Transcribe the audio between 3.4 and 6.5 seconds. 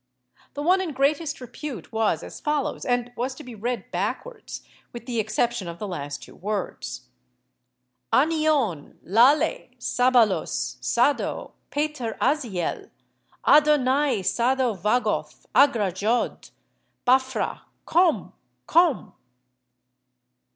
be read backwards, with the exception of the last two